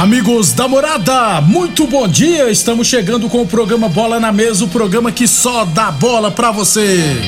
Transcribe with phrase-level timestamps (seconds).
[0.00, 2.50] Amigos da morada, muito bom dia.
[2.50, 6.50] Estamos chegando com o programa Bola na Mesa o programa que só dá bola pra
[6.50, 7.20] você.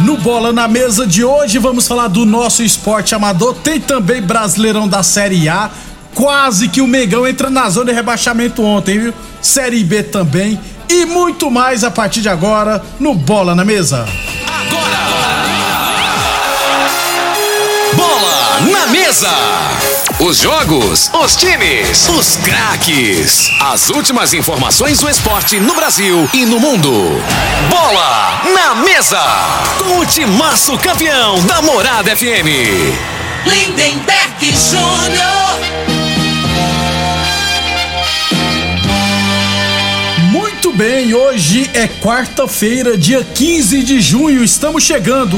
[0.00, 3.54] No Bola na Mesa de hoje, vamos falar do nosso esporte amador.
[3.54, 5.70] Tem também Brasileirão da Série A.
[6.16, 9.14] Quase que o Mengão entra na zona de rebaixamento ontem, viu?
[9.40, 10.58] Série B também.
[10.88, 14.04] E muito mais a partir de agora no Bola na Mesa.
[18.86, 19.34] Na mesa.
[20.20, 23.50] Os jogos, os times, os craques.
[23.60, 26.90] As últimas informações do esporte no Brasil e no mundo.
[27.68, 29.20] Bola na mesa.
[29.78, 32.46] Com o timaço campeão da Morada FM.
[33.44, 35.46] Lindenberg Júnior.
[40.30, 45.36] Muito bem, hoje é quarta-feira, dia 15 de junho, estamos chegando.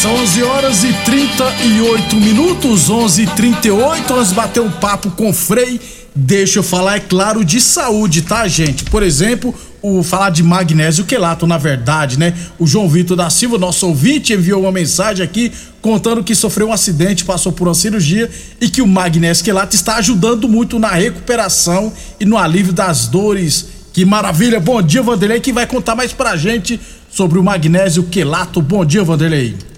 [0.00, 5.32] São 11 horas e 38 minutos, 11 h 38 Nós bater um papo com o
[5.34, 5.78] Frei.
[6.14, 8.84] Deixa eu falar, é claro, de saúde, tá, gente?
[8.84, 12.34] Por exemplo, o falar de magnésio quelato, na verdade, né?
[12.58, 15.52] O João Vitor da Silva, nosso ouvinte, enviou uma mensagem aqui
[15.82, 19.96] contando que sofreu um acidente, passou por uma cirurgia e que o magnésio quelato está
[19.96, 23.66] ajudando muito na recuperação e no alívio das dores.
[23.92, 24.58] Que maravilha!
[24.58, 28.62] Bom dia, Vanderlei, que vai contar mais pra gente sobre o magnésio quelato.
[28.62, 29.69] Bom dia, Vanderlei.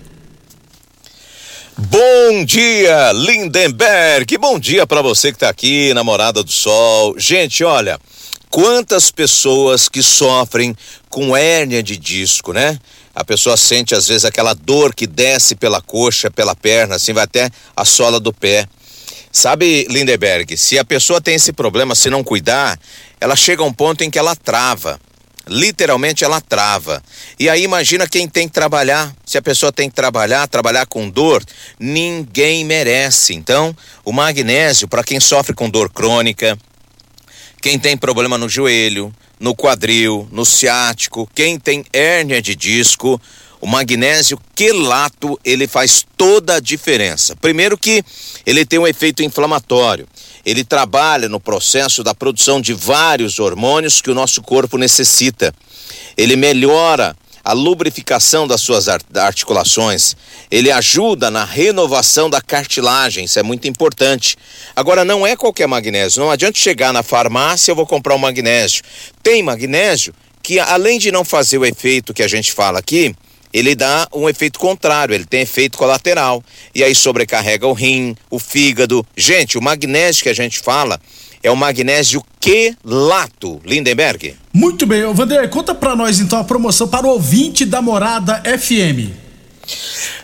[1.88, 4.38] Bom dia, Lindenberg.
[4.38, 7.18] Bom dia para você que tá aqui, namorada do Sol.
[7.18, 7.98] Gente, olha,
[8.48, 10.76] quantas pessoas que sofrem
[11.10, 12.78] com hérnia de disco, né?
[13.12, 17.24] A pessoa sente às vezes aquela dor que desce pela coxa, pela perna, assim vai
[17.24, 18.68] até a sola do pé.
[19.32, 22.78] Sabe, Lindenberg, se a pessoa tem esse problema, se não cuidar,
[23.20, 25.00] ela chega a um ponto em que ela trava.
[25.46, 27.02] Literalmente ela trava.
[27.38, 29.14] E aí imagina quem tem que trabalhar.
[29.26, 31.42] Se a pessoa tem que trabalhar, trabalhar com dor,
[31.78, 33.34] ninguém merece.
[33.34, 36.56] Então, o magnésio, para quem sofre com dor crônica,
[37.60, 43.20] quem tem problema no joelho, no quadril, no ciático, quem tem hérnia de disco,
[43.60, 47.36] o magnésio quelato, ele faz toda a diferença.
[47.36, 48.04] Primeiro que
[48.44, 50.08] ele tem um efeito inflamatório.
[50.44, 55.54] Ele trabalha no processo da produção de vários hormônios que o nosso corpo necessita.
[56.16, 60.16] Ele melhora a lubrificação das suas articulações.
[60.50, 64.36] Ele ajuda na renovação da cartilagem, isso é muito importante.
[64.76, 66.22] Agora, não é qualquer magnésio.
[66.22, 68.82] Não adianta chegar na farmácia, eu vou comprar um magnésio.
[69.22, 73.14] Tem magnésio que, além de não fazer o efeito que a gente fala aqui,
[73.52, 76.42] ele dá um efeito contrário, ele tem efeito colateral.
[76.74, 79.06] E aí sobrecarrega o rim, o fígado.
[79.16, 81.00] Gente, o magnésio que a gente fala
[81.42, 84.36] é o magnésio quelato, Lindenberg.
[84.52, 88.42] Muito bem, ô Vanderlei, conta pra nós então a promoção para o ouvinte da Morada
[88.58, 89.10] FM.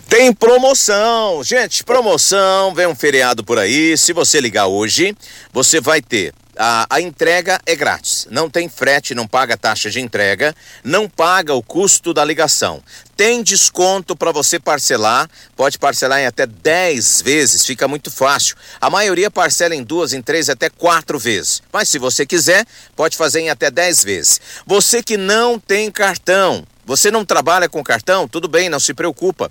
[0.09, 3.97] Tem promoção, gente, promoção, vem um feriado por aí.
[3.97, 5.15] Se você ligar hoje,
[5.53, 8.27] você vai ter a, a, entrega é grátis.
[8.31, 12.83] Não tem frete, não paga taxa de entrega, não paga o custo da ligação.
[13.17, 18.57] Tem desconto para você parcelar, pode parcelar em até 10 vezes, fica muito fácil.
[18.81, 21.63] A maioria parcela em duas, em três, até quatro vezes.
[21.73, 22.67] Mas se você quiser,
[22.97, 24.41] pode fazer em até 10 vezes.
[24.67, 29.49] Você que não tem cartão, você não trabalha com cartão, tudo bem, não se preocupa.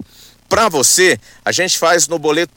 [0.50, 2.52] Para você, a gente faz no boleto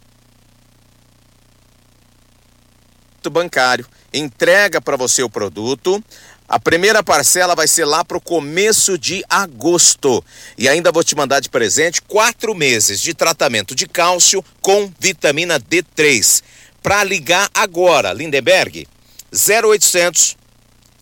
[3.31, 6.03] bancário entrega para você o produto.
[6.49, 10.25] A primeira parcela vai ser lá para o começo de agosto.
[10.59, 15.61] E ainda vou te mandar de presente quatro meses de tratamento de cálcio com vitamina
[15.61, 16.43] D3.
[16.83, 18.89] Para ligar agora, Lindenberg,
[19.33, 20.37] 0800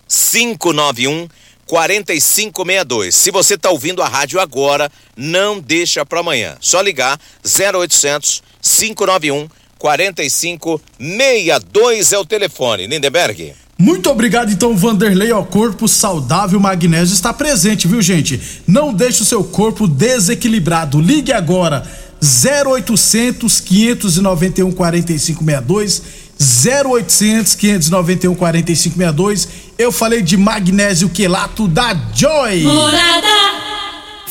[0.07, 1.29] 591
[1.69, 3.15] 4562.
[3.15, 6.57] Se você está ouvindo a rádio agora, não deixa para amanhã.
[6.61, 12.87] Só ligar 0800 591 4562 é o telefone.
[12.87, 13.53] Lindenberg.
[13.79, 15.31] Muito obrigado, então, Vanderlei.
[15.31, 18.41] Ó, corpo saudável, magnésio está presente, viu, gente?
[18.67, 21.01] Não deixe o seu corpo desequilibrado.
[21.01, 21.87] Ligue agora.
[22.21, 26.03] 0800 591 4562
[26.39, 29.49] 0800 591 4562.
[29.79, 32.63] Eu falei de magnésio quelato da Joy.
[32.63, 33.27] Morada.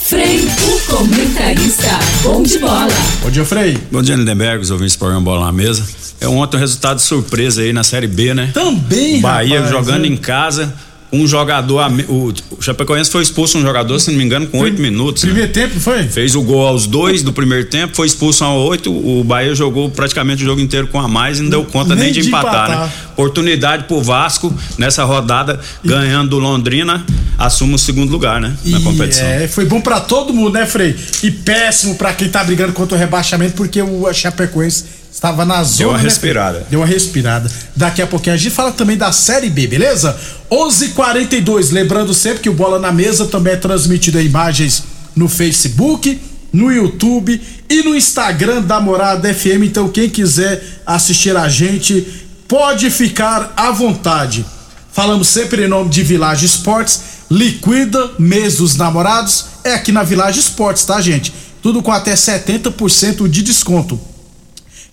[0.08, 2.88] Frei, o comentarista, bom de bola.
[3.22, 3.78] Bom dia, Frei.
[3.92, 5.86] Bom dia, Lindenberg, os ouvintes do programa Bola na Mesa.
[6.22, 8.50] É ontem um resultado de surpresa aí na Série B, né?
[8.54, 10.08] Também, Bahia rapaz, jogando né?
[10.08, 10.74] em casa,
[11.12, 14.60] um jogador, a o, o Chapecoense foi expulso um jogador, se não me engano, com
[14.60, 15.24] oito minutos.
[15.24, 15.30] né?
[15.30, 16.04] Primeiro tempo, foi?
[16.04, 18.92] Fez o gol aos dois do primeiro tempo, foi expulso aos oito.
[18.92, 22.06] O Bahia jogou praticamente o jogo inteiro com a mais e não deu conta nem,
[22.12, 22.86] Nem de empatar, empatar.
[22.88, 22.92] né?
[23.14, 27.06] Oportunidade pro Vasco nessa rodada, ganhando do Londrina,
[27.38, 28.56] assume o segundo lugar, né?
[28.66, 29.26] Na E, competição.
[29.26, 30.96] É, foi bom pra todo mundo, né, Frei?
[31.24, 34.84] E péssimo pra quem tá brigando contra o rebaixamento, porque o Chapecoense
[35.18, 35.90] estava na zona.
[35.90, 36.58] uma né, respirada.
[36.58, 36.68] Frei?
[36.70, 37.52] Deu uma respirada.
[37.76, 40.16] Daqui a pouquinho a gente fala também da Série B, beleza?
[40.50, 41.72] 11:42.
[41.72, 44.84] Lembrando sempre que o Bola na Mesa também é transmitido em imagens
[45.16, 46.22] no Facebook,
[46.54, 49.64] no YouTube e no Instagram da Morada FM.
[49.64, 52.08] Então, quem quiser assistir a gente,
[52.48, 54.46] pode ficar à vontade.
[54.94, 57.02] Falamos sempre em nome de Village Esportes.
[57.30, 59.46] Liquida mês dos namorados.
[59.64, 61.34] É aqui na Village Esportes, tá, gente?
[61.64, 64.00] Tudo com até 70% de desconto.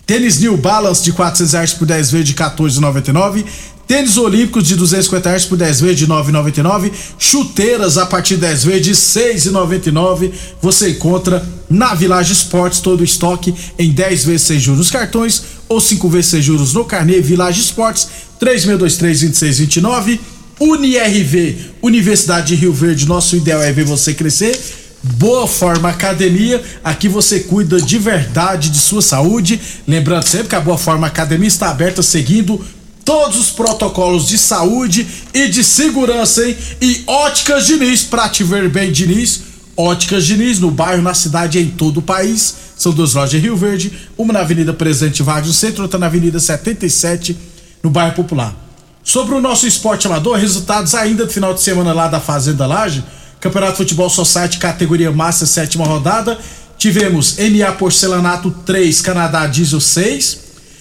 [0.05, 3.43] Tênis New Balance de 400 reais por 10 vezes de 14,99.
[3.87, 6.91] Tênis Olímpicos de 250 reais por 10 vezes de 9,99.
[7.17, 10.31] Chuteiras a partir de 10 vezes de 6,99.
[10.61, 15.81] Você encontra na Village Esportes todo o estoque em 10 vezes sem juros cartões ou
[15.81, 18.07] 5 vezes sem juros no carnê Village Esportes
[18.39, 20.19] 3623-2629.
[20.59, 24.84] UniRV, Universidade de Rio Verde, nosso ideal é ver você crescer.
[25.13, 29.61] Boa Forma Academia, aqui você cuida de verdade de sua saúde.
[29.87, 32.59] Lembrando sempre que a Boa Forma Academia está aberta seguindo
[33.03, 36.57] todos os protocolos de saúde e de segurança, hein?
[36.81, 39.41] E Óticas Diniz, pra te ver bem, Diniz.
[39.77, 42.55] Óticas Diniz, no bairro, na cidade e em todo o país.
[42.75, 46.07] São duas lojas em Rio Verde, uma na Avenida Presidente Vargas no centro, outra na
[46.07, 47.37] Avenida 77,
[47.83, 48.55] no bairro Popular.
[49.03, 53.03] Sobre o nosso esporte amador, resultados ainda do final de semana lá da Fazenda Laje,
[53.45, 56.39] Campeonato Futebol Society, categoria Massa, sétima rodada.
[56.79, 60.39] Tivemos MA Porcelanato 3, Canadá Diesel 6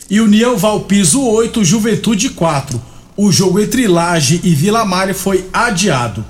[0.08, 2.80] e União Valpiso 8, Juventude 4.
[3.18, 6.24] O jogo entre Laje e Vila Malha foi adiado.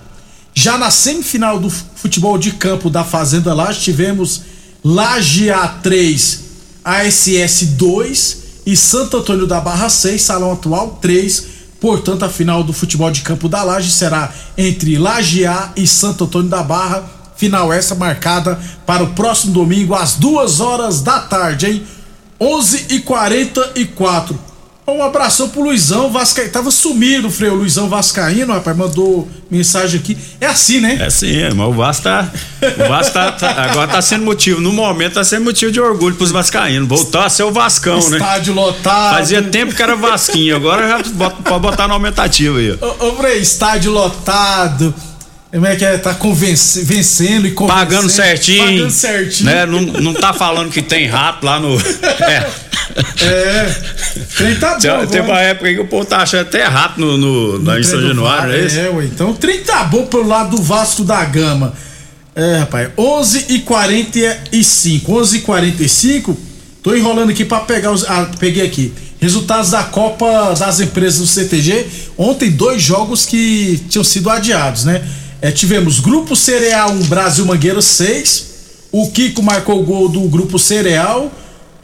[0.52, 4.42] Já na semifinal do futebol de campo da Fazenda Laje, tivemos
[4.82, 6.38] Laje A3,
[6.84, 11.53] ASS 2 e Santo Antônio da Barra 6, Salão Atual 3.
[11.84, 16.24] Portanto, a final do futebol de campo da Laje será entre Laje A e Santo
[16.24, 17.04] Antônio da Barra.
[17.36, 21.86] Final essa marcada para o próximo domingo às duas horas da tarde, hein?
[22.40, 24.53] 11 e 44
[24.86, 26.52] Um abração pro Luizão Vascaíno.
[26.52, 27.54] Tava sumido, Freio.
[27.54, 30.14] Luizão Vascaíno, rapaz, mandou mensagem aqui.
[30.38, 30.98] É assim, né?
[31.00, 32.30] É sim, é, mas o Vasco tá.
[32.84, 36.14] O Vasco tá, tá- agora tá sendo motivo, no momento tá sendo motivo de orgulho
[36.16, 36.86] pros Vascaínos.
[36.86, 38.18] Voltou a ser o Vascão, né?
[38.18, 39.14] Estádio lotado.
[39.16, 42.72] Fazia tempo que era Vasquinho, agora já bota, pode botar no aumentativo aí.
[42.72, 44.94] Ô, ô Frei, estádio lotado.
[45.50, 45.96] Como é que é?
[45.96, 47.78] Tá convenci- vencendo e convencendo.
[47.86, 48.64] Pagando certinho.
[48.66, 49.46] Pagando certinho.
[49.50, 49.64] Né?
[49.64, 51.78] Não, não tá falando que tem rato lá no.
[52.28, 52.44] É.
[53.22, 54.54] É.
[54.60, 54.78] Tá bom.
[54.78, 57.82] Tem, tem uma época que o povo tá achando até rato no, no, lá em
[57.82, 58.78] São Januário, não é isso?
[58.78, 59.04] É, ué.
[59.04, 61.72] Então o trem tá bom pelo lado do Vasco da Gama.
[62.34, 62.90] É, rapaz.
[62.98, 66.38] 11 e 45 11 e 45
[66.84, 68.04] Tô enrolando aqui pra pegar os.
[68.04, 68.92] Ah, peguei aqui.
[69.18, 71.86] Resultados da Copa das Empresas do CTG.
[72.18, 75.02] Ontem, dois jogos que tinham sido adiados, né?
[75.40, 78.52] É, tivemos Grupo Cereal 1, Brasil Mangueira 6.
[78.92, 81.32] O Kiko marcou o gol do Grupo Cereal.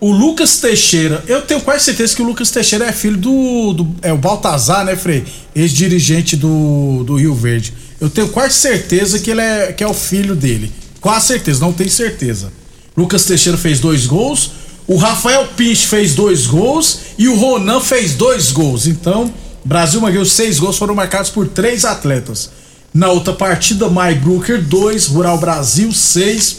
[0.00, 3.73] O Lucas Teixeira, eu tenho quase certeza que o Lucas Teixeira é filho do.
[3.75, 5.25] do- é o Baltazar, né, Frei?
[5.54, 7.75] Ex-dirigente do, do Rio Verde.
[8.00, 10.73] Eu tenho quase certeza que ele é, que é o filho dele.
[11.02, 12.50] Quase certeza, não tenho certeza.
[12.97, 14.52] Lucas Teixeira fez dois gols.
[14.87, 17.00] O Rafael Pinch fez dois gols.
[17.19, 18.87] E o Ronan fez dois gols.
[18.87, 22.50] Então, Brasil Mangueiro, seis gols foram marcados por três atletas.
[22.92, 26.57] Na outra partida, Mai Brooker 2, Rural Brasil 6.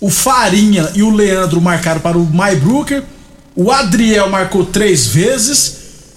[0.00, 3.02] O Farinha e o Leandro marcaram para o Mai Brooker.
[3.54, 5.76] O Adriel marcou três vezes.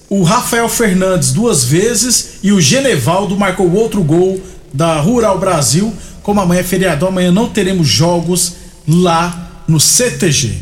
[0.09, 2.35] O Rafael Fernandes duas vezes.
[2.41, 4.41] E o Genevaldo marcou outro gol
[4.73, 5.93] da Rural Brasil.
[6.21, 8.53] Como amanhã é feriadão, amanhã não teremos jogos
[8.87, 10.57] lá no CTG.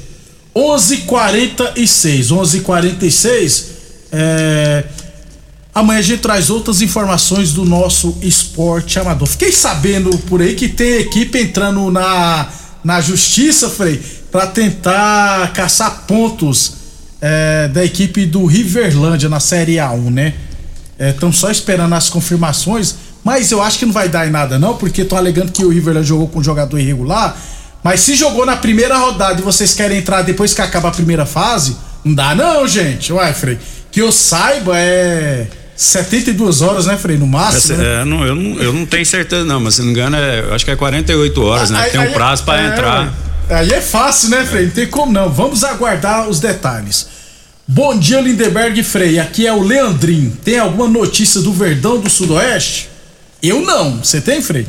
[0.55, 3.65] 11:46, 11:46.
[4.11, 4.83] É,
[5.73, 9.25] Amanhã a gente traz outras informações do nosso esporte amador.
[9.25, 12.49] Fiquei sabendo por aí que tem equipe entrando na,
[12.83, 16.73] na justiça, Frei, para tentar caçar pontos
[17.21, 20.33] é, da equipe do Riverlândia na Série A1, né?
[20.99, 24.57] Estão é, só esperando as confirmações, mas eu acho que não vai dar em nada
[24.57, 27.37] não, porque estão alegando que o Riverlândia jogou com um jogador irregular.
[27.83, 31.25] Mas se jogou na primeira rodada e vocês querem entrar depois que acaba a primeira
[31.25, 33.11] fase, não dá não, gente.
[33.11, 33.57] Uai, Frei.
[33.91, 35.47] Que eu saiba é
[35.83, 37.17] 72 horas, né, Frei?
[37.17, 37.77] No máximo.
[37.77, 38.01] né?
[38.01, 40.53] é, não, eu, não, eu não tenho certeza, não, mas se não me engano, é,
[40.53, 41.81] acho que é 48 horas, né?
[41.81, 43.13] Aí- Tem um aí- prazo pra é, entrar.
[43.49, 44.65] Aí é fácil, né, Frei?
[44.65, 45.29] Não tem como não.
[45.29, 47.07] Vamos aguardar os detalhes.
[47.67, 49.19] Bom dia, Lindeberg e Frei.
[49.19, 50.37] Aqui é o Leandrinho.
[50.43, 52.89] Tem alguma notícia do Verdão do Sudoeste?
[53.41, 53.97] Eu não.
[54.03, 54.67] Você tem, Frei?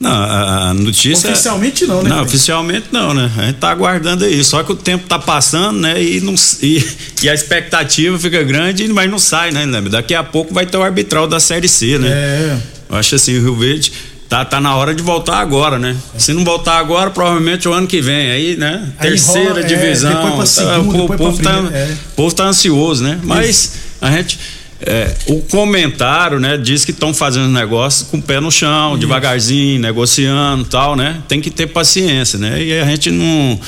[0.00, 1.30] Não, a, notícia.
[1.30, 3.30] Oficialmente não, né, Não, oficialmente não, né?
[3.38, 4.42] A gente tá aguardando aí.
[4.44, 6.02] Só que o tempo tá passando, né?
[6.02, 6.84] E, não, e,
[7.22, 9.90] e a expectativa fica grande, mas não sai, né, Lembra?
[9.90, 12.08] Daqui a pouco vai ter o arbitral da Série C, né?
[12.08, 12.58] É.
[12.90, 13.92] Eu acho assim, o Rio Verde
[14.28, 15.96] tá, tá na hora de voltar agora, né?
[16.18, 18.30] Se não voltar agora, provavelmente o ano que vem.
[18.30, 18.92] Aí, né?
[18.98, 20.12] Aí Terceira rola, é, divisão.
[20.12, 21.92] depois pra tá, segunda, o, povo tá, é.
[21.92, 23.20] o povo tá ansioso, né?
[23.22, 24.38] Mas a gente.
[24.86, 29.80] É, o comentário, né, diz que estão fazendo negócio com o pé no chão, devagarzinho,
[29.80, 31.22] negociando tal, né?
[31.26, 32.62] Tem que ter paciência, né?
[32.62, 33.58] E a gente não.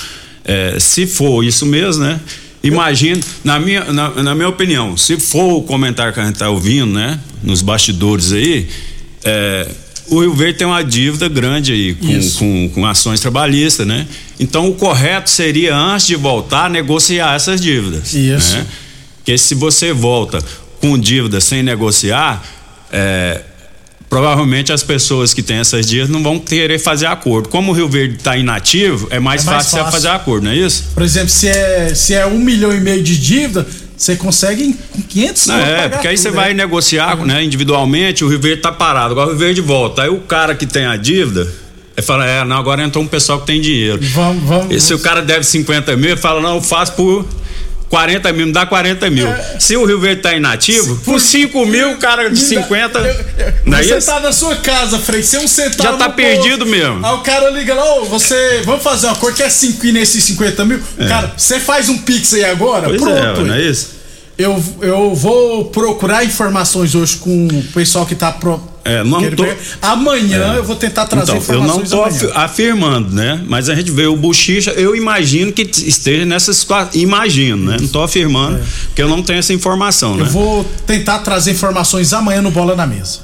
[0.44, 2.20] é, se for isso mesmo, né?
[2.62, 6.50] Imagina, na minha, na, na minha opinião, se for o comentário que a gente tá
[6.50, 7.18] ouvindo, né?
[7.42, 8.68] Nos bastidores aí,
[9.24, 9.68] é,
[10.08, 12.38] o Rio Verde tem uma dívida grande aí com, Isso.
[12.38, 14.06] com, com ações trabalhistas, né?
[14.38, 18.12] Então o correto seria, antes de voltar, negociar essas dívidas.
[18.12, 18.56] Isso.
[18.56, 18.66] Né?
[19.18, 20.38] Porque se você volta
[20.86, 22.42] com dívida sem negociar,
[22.92, 23.40] é,
[24.08, 27.48] provavelmente as pessoas que têm essas dívidas não vão querer fazer acordo.
[27.48, 29.92] Como o Rio Verde está inativo, é mais, É mais fácil, fácil.
[29.92, 30.84] fazer acordo, não é isso?
[30.94, 33.66] Por exemplo, se é, se é um milhão e meio de dívida,
[33.96, 36.36] você consegue com 500 Não, é, porque aí tudo, você né?
[36.36, 40.02] vai negociar né, individualmente, o Rio Verde tá parado, agora o Rio Verde volta.
[40.02, 41.50] Aí o cara que tem a dívida,
[41.96, 43.98] ele fala, é, não, agora entrou um pessoal que tem dinheiro.
[44.12, 44.74] Vamos, vamos.
[44.74, 47.26] E se o cara deve 50 mil, ele fala, não, eu faço por
[47.88, 49.28] 40 mil, me dá 40 mil.
[49.60, 52.98] Se o Rio Verde tá inativo, por 5 mil, o cara de Me dá- 50.
[52.98, 54.06] Eu- eu- Não é você isso?
[54.06, 55.82] tá na sua casa, Frei, sem um centavo.
[55.90, 56.70] Já tá perdido bolso.
[56.70, 57.06] mesmo.
[57.06, 58.62] Aí o cara liga lá, ô, você.
[58.64, 60.80] Vamos fazer uma cor que é 5 nesses 50 mil.
[61.08, 62.88] Cara, você faz um pix aí agora?
[62.88, 63.40] Pois Pronto.
[63.40, 63.95] é, não é isso?
[64.38, 68.60] Eu, eu vou procurar informações hoje com o pessoal que tá pro.
[68.84, 69.46] É, não tô-.
[69.80, 71.90] Amanhã eu vou tentar trazer Então, eu não informações.
[71.90, 72.16] tô amanhã.
[72.16, 73.42] afi- afirmando, né?
[73.48, 76.90] Mas a gente vê o Buchicha, eu imagino que esteja nessa situação.
[77.00, 77.78] Imagino, né?
[77.80, 80.22] Não tô afirmando, porque eu não tenho essa informação, né?
[80.24, 80.26] É.
[80.26, 83.20] Eu vou tentar trazer informações amanhã no Bola na Mesa.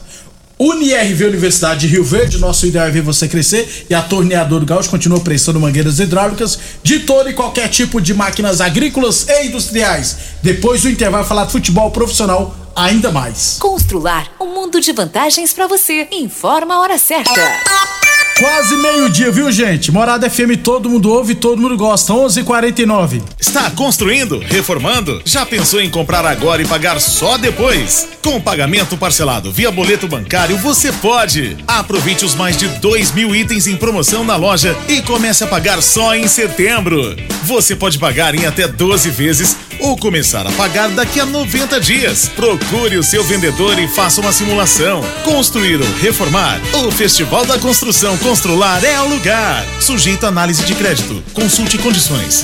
[0.63, 4.89] UniRV Universidade de Rio Verde, nosso ideal é ver você crescer e a Torneadora Gaúcho
[4.89, 10.17] continua prestando mangueiras hidráulicas de todo e qualquer tipo de máquinas agrícolas e industriais.
[10.41, 13.57] Depois do intervalo falar de futebol profissional ainda mais.
[13.59, 16.07] Constrular um mundo de vantagens pra você.
[16.13, 18.02] Informa a hora certa.
[18.43, 19.93] Quase meio-dia, viu, gente?
[19.93, 22.13] Morada FM, todo mundo ouve, todo mundo gosta.
[22.13, 23.23] 11:49.
[23.39, 24.41] Está construindo?
[24.41, 25.23] Reformando?
[25.25, 28.09] Já pensou em comprar agora e pagar só depois?
[28.21, 31.57] Com pagamento parcelado via boleto bancário, você pode.
[31.69, 35.81] Aproveite os mais de 2 mil itens em promoção na loja e comece a pagar
[35.81, 37.15] só em setembro.
[37.45, 42.29] Você pode pagar em até 12 vezes ou começar a pagar daqui a 90 dias.
[42.29, 45.03] Procure o seu vendedor e faça uma simulação.
[45.25, 46.61] Construir ou reformar?
[46.73, 49.65] O Festival da Construção Constrular é o lugar.
[49.81, 51.23] Sujeito a análise de crédito.
[51.35, 52.43] Consulte condições.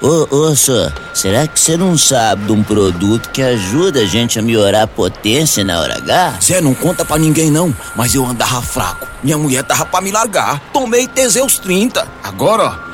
[0.00, 4.38] Ô, ô, só, será que você não sabe de um produto que ajuda a gente
[4.38, 6.38] a melhorar a potência na hora H?
[6.42, 9.06] Zé, não conta pra ninguém não, mas eu andava fraco.
[9.22, 10.60] Minha mulher tava pra me largar.
[10.74, 12.06] Tomei Teseus 30.
[12.22, 12.93] Agora, ó,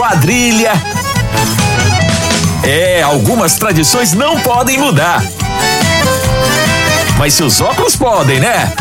[0.00, 0.72] Quadrilha.
[2.62, 5.22] É, algumas tradições não podem mudar.
[7.18, 8.72] Mas seus óculos podem, né?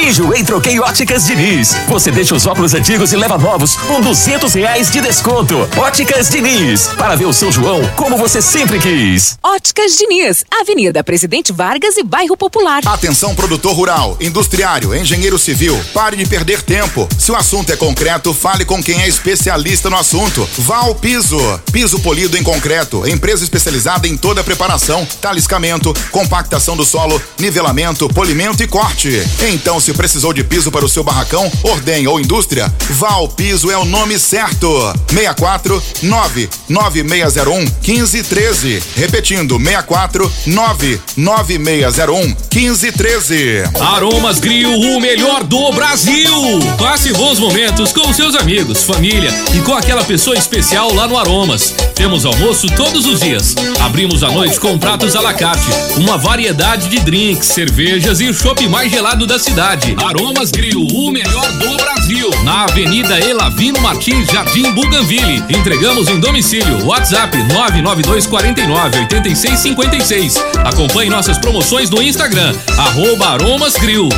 [0.00, 1.76] Enjoei Troquei Óticas Diniz.
[1.86, 5.68] Você deixa os óculos antigos e leva novos com duzentos reais de desconto.
[5.76, 9.36] Óticas Diniz, para ver o São João como você sempre quis.
[9.42, 12.80] Óticas Diniz, Avenida Presidente Vargas e Bairro Popular.
[12.86, 17.06] Atenção produtor rural, industriário, engenheiro civil, pare de perder tempo.
[17.18, 20.48] Se o assunto é concreto, fale com quem é especialista no assunto.
[20.58, 21.38] Val Piso,
[21.70, 28.08] piso polido em concreto, empresa especializada em toda a preparação, taliscamento, compactação do solo, nivelamento,
[28.08, 29.22] polimento e corte.
[29.52, 33.76] Então, se precisou de piso para o seu barracão, ordem ou indústria, Val Piso é
[33.76, 34.68] o nome certo.
[35.08, 38.82] 64 99601 1513.
[38.96, 43.62] Repetindo, 64 99601 1513.
[43.80, 46.32] Aromas Grill, o melhor do Brasil.
[46.78, 51.74] Passe bons momentos com seus amigos, família e com aquela pessoa especial lá no Aromas.
[51.94, 53.54] Temos almoço todos os dias.
[53.80, 55.66] Abrimos à noite com pratos à la carte,
[55.96, 59.79] uma variedade de drinks, cervejas e o chopp mais gelado da cidade.
[60.04, 62.30] Aromas Grill, o melhor do Brasil.
[62.44, 65.42] Na Avenida Elavino Martins, Jardim Buganville.
[65.48, 66.86] Entregamos em domicílio.
[66.86, 70.44] WhatsApp 992 49 86 56.
[70.64, 74.08] Acompanhe nossas promoções no Instagram, arroba Aromas Grill.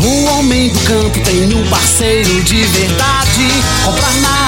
[0.00, 3.48] O homem do campo tem um parceiro de verdade.
[3.84, 4.47] Comprar na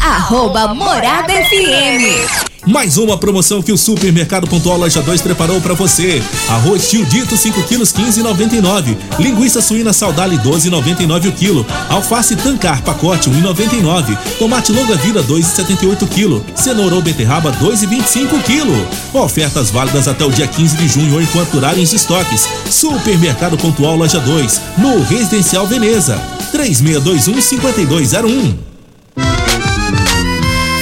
[0.00, 2.48] arroba Morada FM.
[2.66, 6.22] Mais uma promoção que o Supermercado Pontual Loja 2 preparou para você.
[6.48, 8.96] Arroz tio dito 5 quilos 15,99.
[9.18, 11.66] Linguiça suína saudale 12,99 o quilo.
[11.88, 14.16] Alface tancar pacote 1,99.
[14.38, 16.44] Tomate longa vida 2,78 quilo.
[16.54, 18.88] Cenoura ou beterraba 2,25 quilo.
[19.12, 22.48] Ofertas válidas até o dia 15 de junho ou enquanto durarem os estoques.
[22.70, 26.20] Supermercado Pontual Loja 2, no Residencial Veneza.
[26.52, 28.69] 3621 5201.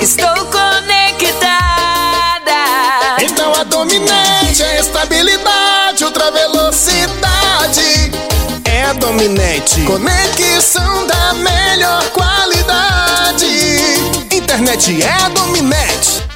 [0.00, 1.56] Estou conectada.
[3.20, 8.10] Então a dominante é estabilidade, ultra velocidade.
[8.64, 9.82] É a dominante.
[9.82, 13.46] Conexão da melhor qualidade.
[14.32, 16.35] Internet é a dominante.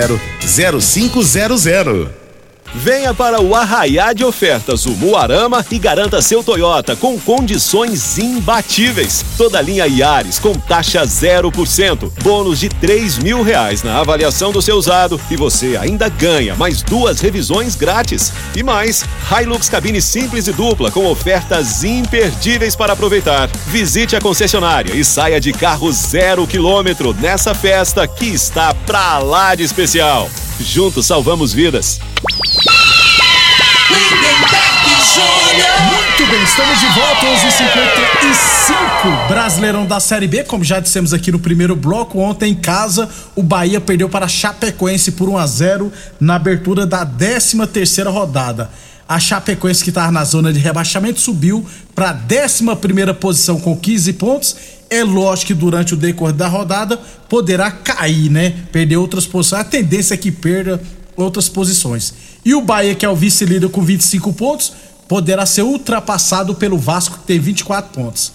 [0.07, 2.20] 0500.
[2.73, 9.25] Venha para o Arraiá de Ofertas, o Muarama e garanta seu Toyota com condições imbatíveis.
[9.37, 14.77] Toda linha Yaris com taxa 0%, bônus de 3 mil reais na avaliação do seu
[14.77, 18.31] usado e você ainda ganha mais duas revisões grátis.
[18.55, 23.49] E mais, Hilux cabine simples e dupla com ofertas imperdíveis para aproveitar.
[23.67, 29.55] Visite a concessionária e saia de carro zero quilômetro nessa festa que está pra lá
[29.55, 30.29] de especial.
[30.65, 31.99] Juntos salvamos vidas.
[35.91, 41.39] Muito bem, estamos de volta, 11h55, Brasileirão da Série B, como já dissemos aqui no
[41.39, 46.35] primeiro bloco, ontem em casa, o Bahia perdeu para Chapecoense por 1 a 0 na
[46.35, 48.69] abertura da 13 terceira rodada.
[49.09, 53.75] A Chapecoense que estava na zona de rebaixamento subiu para a 11 primeira posição com
[53.75, 54.55] 15 pontos
[54.91, 56.99] É lógico que durante o decorrer da rodada
[57.29, 58.53] poderá cair, né?
[58.73, 59.61] Perder outras posições.
[59.61, 60.81] A tendência é que perda
[61.15, 62.13] outras posições.
[62.43, 64.73] E o Bahia, que é o vice-líder com 25 pontos,
[65.07, 68.33] poderá ser ultrapassado pelo Vasco, que tem 24 pontos.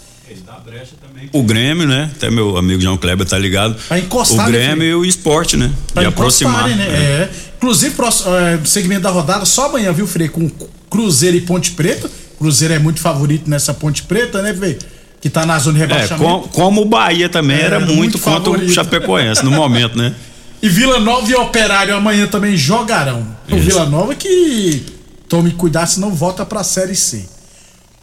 [1.33, 2.11] O Grêmio, né?
[2.17, 3.75] Até meu amigo João Kleber tá ligado.
[3.87, 5.71] Pra encostar, o né, Grêmio e o esporte, né?
[5.93, 6.69] Pra e aproximar.
[6.69, 6.85] né?
[6.85, 7.31] É.
[7.59, 10.29] Inclusive, próximo, é, segmento da rodada, só amanhã, viu, Frei?
[10.29, 10.51] Com
[10.89, 12.11] Cruzeiro e Ponte Preta.
[12.39, 14.79] Cruzeiro é muito favorito nessa Ponte Preta, né, Frei?
[15.27, 16.25] Que tá na zona de É, rebaixamento.
[16.25, 20.15] com- como o Bahia também É, era muito, muito contra o Chapecoense no momento, né?
[20.63, 23.27] E Vila Nova e Operário amanhã também jogarão.
[23.51, 23.57] O.
[23.59, 24.85] Vila Nova que
[25.29, 27.25] tome cuidado, senão volta pra Série C.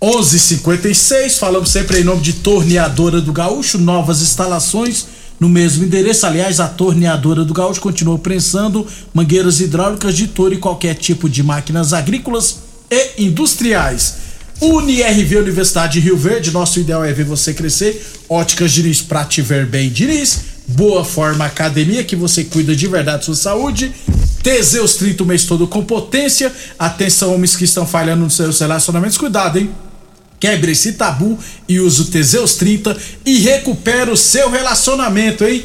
[0.01, 5.05] 11:56 falamos sempre em nome de Torneadora do Gaúcho, novas instalações
[5.39, 6.25] no mesmo endereço.
[6.25, 11.41] Aliás, a Torneadora do Gaúcho continua prensando mangueiras hidráulicas de touro e qualquer tipo de
[11.41, 12.57] máquinas agrícolas
[12.91, 14.15] e industriais.
[14.61, 18.01] UniRV Universidade de Rio Verde, nosso ideal é ver você crescer.
[18.29, 20.53] Óticas Diniz pra te ver bem, Diniz.
[20.67, 23.91] Boa Forma Academia, que você cuida de verdade da sua saúde.
[24.41, 26.51] Teseus 30 o mês todo com potência.
[26.79, 29.69] Atenção, homens que estão falhando nos seus relacionamentos, cuidado, hein?
[30.39, 35.63] Quebre esse tabu e use o Teseus 30 e recupera o seu relacionamento, hein?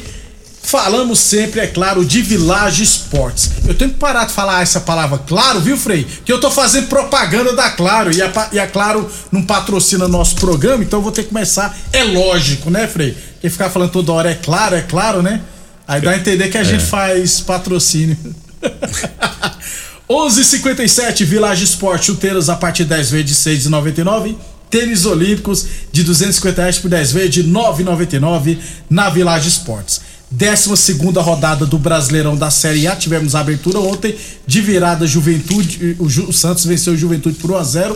[0.61, 3.49] Falamos sempre, é claro, de Village Esportes.
[3.67, 6.05] Eu tenho que parar de falar essa palavra claro, viu, Frei?
[6.23, 10.35] Que eu tô fazendo propaganda da Claro e a, e a Claro não patrocina nosso
[10.35, 11.75] programa, então eu vou ter que começar.
[11.91, 13.17] É lógico, né, Frei?
[13.33, 15.41] Porque ficar falando toda hora é claro, é claro, né?
[15.87, 18.17] Aí dá a entender que a gente faz patrocínio.
[20.09, 24.35] 11:57 Village Esporte chuteiras a partir de 10 vezes de 6,99.
[24.69, 30.01] Tênis olímpicos de 250 reais por 10 vezes de 9,99 na Village Esportes.
[30.31, 32.95] 12 rodada do Brasileirão da Série A.
[32.95, 34.15] Tivemos a abertura ontem
[34.45, 35.95] de virada Juventude.
[35.99, 37.95] O, Ju- o Santos venceu o Juventude por 1x0.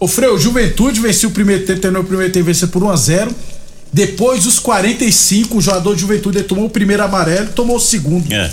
[0.00, 3.30] O Freio, Juventude venceu o primeiro tempo, terminou o primeiro tempo venceu por 1x0.
[3.92, 8.32] Depois dos 45, o jogador de Juventude tomou o primeiro amarelo tomou o segundo.
[8.32, 8.50] É.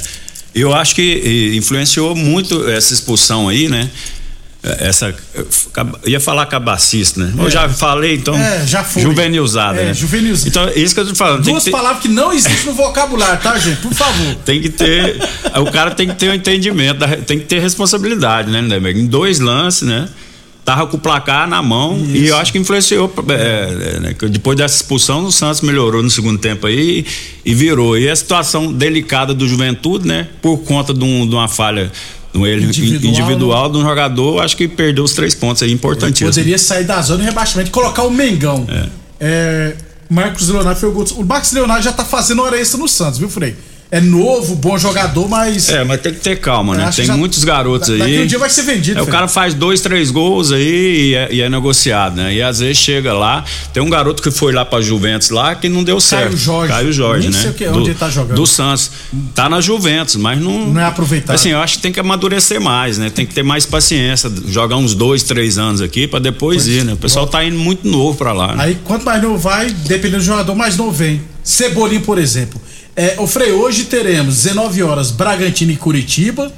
[0.53, 3.89] Eu acho que eh, influenciou muito essa expulsão aí, né?
[4.63, 5.13] Eh, Essa.
[6.05, 7.33] Ia falar cabacista, né?
[7.37, 7.49] Eu É.
[7.51, 8.35] já falei, então.
[8.35, 9.01] É, já foi.
[9.01, 9.93] Juvenilzada, É, né?
[9.93, 10.49] juvenilzada.
[10.49, 11.43] Então, isso que eu tô falando.
[11.43, 13.77] Duas ter, palavras que não existem no vocabulário, tá, gente?
[13.81, 14.35] Por favor.
[14.45, 15.17] tem que ter.
[15.59, 18.99] o cara tem que ter um entendimento, tem que ter responsabilidade, né, Lindenberg?
[18.99, 20.07] Em dois lances, né?
[20.63, 23.11] Tava com o placar na mão e eu acho que influenciou.
[23.29, 27.03] é, é, né, depois dessa expulsão, o Santos melhorou no segundo tempo aí
[27.43, 27.97] e virou.
[27.97, 30.27] E a situação delicada do Juventude, né?
[30.39, 31.91] Por conta de, um- de uma falha
[32.33, 36.35] Individual, individual, de um jogador, acho que perdeu os três pontos aí importantíssimos.
[36.35, 38.65] Poderia sair da zona de rebaixamento e colocar o Mengão.
[39.19, 39.75] É,
[40.09, 41.05] Marcos Leonardo foi o gol.
[41.17, 43.55] O Marcos Leonardo já tá fazendo hora extra no Santos, viu, Frei?
[43.93, 45.67] É novo, bom jogador, mas.
[45.67, 46.89] É, mas tem que ter calma, né?
[46.95, 47.99] Tem já- muitos garotos da- aí.
[47.99, 51.13] daqui um dia vai ser vendido, É, o cara faz dois, três gols aí e
[51.15, 52.33] é, e é negociado, né?
[52.33, 53.43] E às vezes chega lá.
[53.73, 56.37] Tem um garoto que foi lá pra Juventus lá que não deu certo.
[56.37, 56.71] Jorge.
[56.71, 57.41] Caio Jorge, Nem né?
[57.41, 58.37] sei o que- do, onde ele tá jogando.
[58.37, 58.91] Do Santos.
[59.35, 60.67] Tá na Juventus, mas não.
[60.67, 61.35] Não é aproveitado.
[61.35, 63.09] Assim, eu acho que tem que amadurecer mais, né?
[63.09, 64.31] Tem que ter mais paciência.
[64.47, 66.93] Jogar uns dois, três anos aqui pra depois ir, né?
[66.93, 68.55] O pessoal tá indo muito novo pra lá.
[68.55, 68.63] Né?
[68.63, 71.21] Aí, quanto mais novo vai, dependendo do jogador, mais novo vem.
[71.43, 72.61] Cebolinha, por exemplo.
[72.95, 76.51] É, ô Frei, hoje teremos 19 horas Bragantino e Curitiba,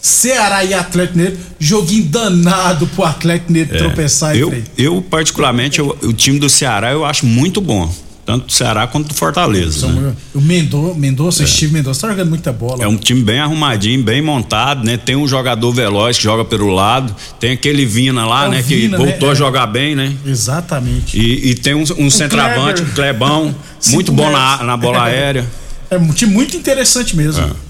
[0.00, 1.38] Ceará e Atlético Mineiro.
[1.58, 4.64] Joguinho danado pro Atlético Mineiro É, tropeçar, eu, Frei?
[4.76, 7.92] eu, particularmente, eu- o time do Ceará eu acho muito bom.
[8.26, 9.86] Tanto do Ceará quanto do Fortaleza.
[9.88, 10.12] né?
[10.34, 12.84] O Mendo, Mendonça, Steve Mendonça, tá jogando muita bola.
[12.84, 14.98] É um time bem arrumadinho, bem montado, né?
[14.98, 18.60] Tem um jogador veloz que joga pelo lado, tem aquele Vina lá, É né?
[18.60, 19.32] Vina, que voltou né?
[19.32, 19.34] a É.
[19.34, 20.14] jogar bem, né?
[20.26, 21.18] Exatamente.
[21.18, 22.92] E, e tem um, um centroavante, Kleber.
[22.92, 23.54] o Clebão,
[23.88, 25.48] muito bom na, na bola aérea.
[25.90, 27.44] É um time muito interessante mesmo.
[27.44, 27.68] É.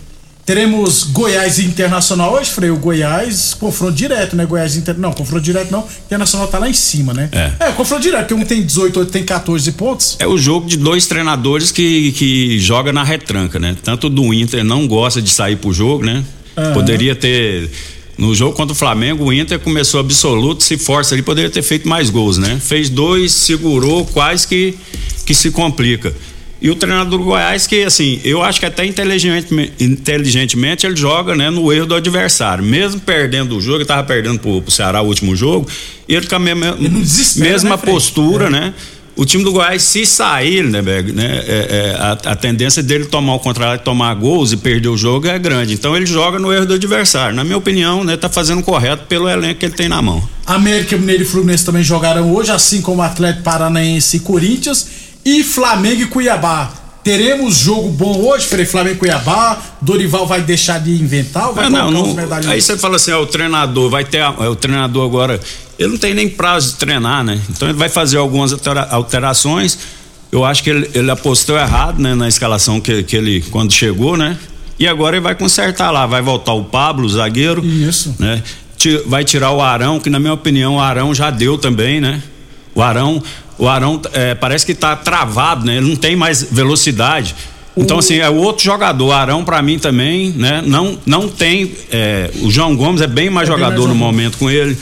[0.49, 2.71] Teremos Goiás e Internacional hoje, Frei.
[2.71, 4.47] O Goiás, confronto direto, né?
[4.47, 4.99] Goiás Inter...
[4.99, 5.87] Não, confronto direto não.
[6.07, 7.29] Internacional tá lá em cima, né?
[7.33, 7.71] É.
[7.73, 10.17] confronto direto, porque um tem 18, outro tem 14 pontos.
[10.19, 13.77] É o jogo de dois treinadores que, que joga na retranca, né?
[13.83, 16.25] Tanto do Inter não gosta de sair pro jogo, né?
[16.73, 17.71] Poderia ter.
[18.17, 21.87] No jogo contra o Flamengo, o Inter começou absoluto, se força ali, poderia ter feito
[21.87, 22.59] mais gols, né?
[22.59, 24.75] Fez dois, segurou, quase que,
[25.27, 26.13] que se complica.
[26.61, 31.37] E o treinador do Goiás, que assim, eu acho que até inteligentemente, inteligentemente ele joga
[31.37, 32.65] né, no erro do adversário.
[32.65, 35.69] Mesmo perdendo o jogo, ele tava perdendo pro, pro Ceará o último jogo,
[36.09, 36.77] ele com a mesma,
[37.37, 38.75] mesma né, postura, né?
[39.15, 43.35] O time do Goiás, se sair, né, né é- é, a, a tendência dele tomar
[43.35, 45.75] o contrário, tomar gols e perder o jogo é grande.
[45.75, 47.35] Então ele joga no erro do adversário.
[47.35, 50.23] Na minha opinião, né, tá fazendo correto pelo elenco que ele tem na mão.
[50.47, 54.87] América Mineiro e Fluminense também jogarão hoje, assim como Atlético Paranaense e Corinthians.
[55.25, 56.73] E Flamengo e Cuiabá.
[57.05, 59.59] Teremos jogo bom hoje, Frei Flamengo e Cuiabá.
[59.81, 62.49] Dorival vai deixar de inventar ou vai Ah, não, não, medalhões?
[62.53, 65.41] aí você fala assim, ó, o treinador vai ter, a- é, o treinador agora,
[65.79, 67.41] ele não tem nem prazo de treinar, né?
[67.49, 69.79] Então ele vai fazer algumas altera- alterações
[70.31, 74.15] Eu acho que ele, ele apostou errado, né, na escalação que, que ele quando chegou,
[74.15, 74.37] né?
[74.79, 77.65] E agora ele vai consertar lá, vai voltar o Pablo, o zagueiro.
[77.65, 78.15] Isso.
[78.19, 78.43] Né?
[79.07, 82.23] Vai tirar o Arão, que na minha opinião o Arão já deu também, né?
[82.75, 83.23] O Arão,
[83.59, 85.77] o Arão é, parece que tá travado, né?
[85.79, 87.35] Ele não tem mais velocidade.
[87.77, 89.05] Então, assim, é o outro jogador.
[89.07, 90.63] O Arão, pra mim também, né?
[90.67, 91.73] Não, não tem.
[91.93, 94.77] é, o João Gomes é bem mais É bem jogador mais no momento com ele.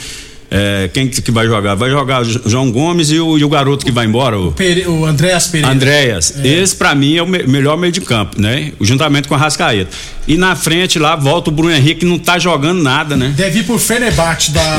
[0.49, 1.75] É, quem que vai jogar?
[1.75, 4.51] Vai jogar o Jo- João Gomes e o, e o garoto que vai embora, o
[4.53, 5.73] Pere- o Andréas Pereira.
[5.75, 6.33] Andréas.
[6.43, 8.71] Esse pra mim é o me- melhor meio de campo, né?
[8.79, 9.91] Juntamente com a Rascaeta.
[10.27, 13.33] E na frente lá volta o Bruno Henrique que não tá jogando nada, né?
[13.35, 14.77] Deve ir pro Fenerbahçe da.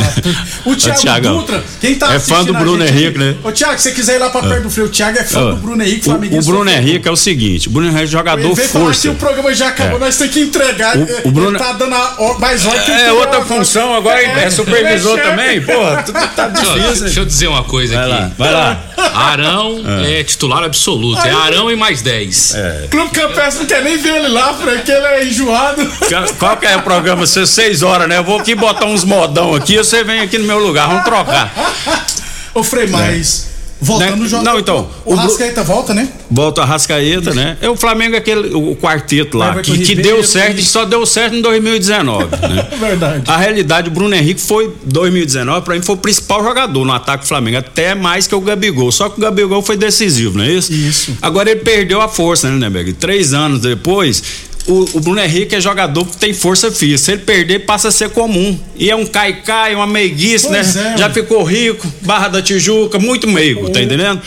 [0.67, 1.39] O Thiago Thiagão.
[1.39, 3.35] Dutra, quem tá É fã do Bruno gente Henrique, né?
[3.43, 5.51] Ô, Thiago, se você quiser ir lá pra perto do Freio, o Thiago é fã
[5.51, 6.51] do Bruno Henrique, O, Flamenguista.
[6.51, 6.71] o Bruno.
[6.71, 9.11] Henrique é o seguinte: o Bruno Henrique é jogador Ele veio falar que força.
[9.11, 10.01] o programa já acabou, É.
[10.01, 10.97] nós temos que entregar.
[10.99, 14.21] O- o Bruno- tá dando a, mais hora que o É Thiago outra função, agora
[14.23, 15.29] é supervisor chefe.
[15.31, 17.05] também, porra, tu- tu tá difícil.
[17.05, 18.23] deixa eu dizer uma coisa Vai aqui.
[18.23, 18.85] lá, vai lá.
[19.15, 21.21] Arão é, titular absoluto.
[21.27, 22.55] É Arão e mais 10.
[22.91, 25.87] Clube Campestre não quer nem ver ele lá, porque ele é enjoado.
[26.39, 27.27] Qual- que é o programa?
[27.27, 28.19] Você seis horas, né?
[28.19, 31.53] Eu vou aqui botar uns modão aqui, você vem aqui no meu lugar, vamos trocar.
[32.55, 33.47] Ô, Frei, mas.
[33.81, 34.17] Voltando Né?
[34.17, 34.43] no jogo.
[34.43, 36.09] Não, então, O, o Rascaeta volta, né?
[36.29, 37.57] Volta a Rascaeta, né?
[37.63, 40.85] É o Flamengo é aquele o quarteto lá, vai que, que deu certo e- só
[40.85, 42.67] deu certo em 2019, né?
[42.73, 43.23] É verdade.
[43.31, 47.23] A realidade, o Bruno Henrique foi 2019, pra mim foi o principal jogador no ataque
[47.23, 48.91] do Flamengo, até mais que o Gabigol.
[48.91, 50.73] Só que o Gabigol foi decisivo, não é isso?
[50.73, 51.17] Isso.
[51.23, 52.95] Agora ele perdeu a força, né, Neberg?
[52.95, 54.21] Três anos depois.
[54.69, 56.99] O, o Bruno Henrique é jogador que tem força física.
[56.99, 58.59] Se ele perder, passa a ser comum.
[58.77, 60.93] E é um cai-cai, uma meiguice, Pois né?
[60.95, 64.21] é, Já ficou rico, Barra da Tijuca, muito meigo, tá entendendo?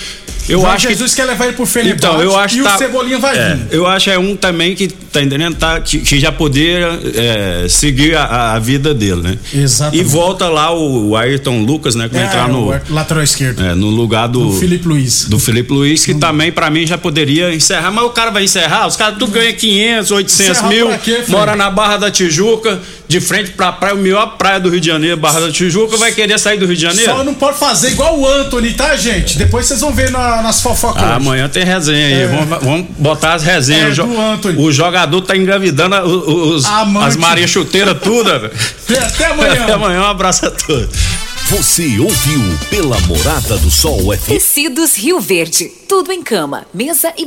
[0.49, 2.05] Eu Jorge acho que Jesus quer levar ele pro Fenerbahçe.
[2.07, 3.67] então, eu acho e que tá, o Cebolinha vai é, vir.
[3.69, 5.55] Eu acho é um também que, tá entendendo?
[5.55, 9.37] Tá, que, que já poderia é, seguir a, a vida dele, né?
[9.53, 10.01] Exatamente.
[10.01, 12.07] E volta lá o, o Ayrton Lucas, né?
[12.09, 13.63] Que É, entrar no, lateral esquerdo.
[13.63, 15.25] é, no lugar do, Do Felipe Luiz.
[15.25, 18.87] do Felipe Luiz, que também pra mim já poderia encerrar, mas o cara vai encerrar,
[18.87, 23.19] os caras tudo ganham 500, 800 Encerrar mil, quê, mora na Barra da Tijuca, de
[23.19, 26.39] frente pra praia, o melhor praia do Rio de Janeiro, Barra da Tijuca, vai querer
[26.39, 27.11] sair do Rio de Janeiro?
[27.11, 29.37] Só não pode fazer igual o Anthony, tá, gente?
[29.37, 31.03] Depois vocês vão ver na- nas fofocas.
[31.03, 32.13] Ah, amanhã tem resenha aí.
[32.13, 32.27] É.
[32.27, 33.97] Vamos, vamos botar as resenhas.
[33.97, 34.55] É, o, jo- Anthony.
[34.57, 37.07] o jogador tá engravidando os, Amante.
[37.07, 38.29] as Maria Chuteira, tudo.
[38.29, 38.51] velho.
[39.03, 39.53] Até amanhã.
[39.63, 40.89] Até amanhã, um abraço a todos.
[41.51, 44.27] Você ouviu pela Morada do Sol FM.
[44.29, 45.69] Tecidos Rio Verde.
[45.85, 47.19] Tudo em cama, mesa e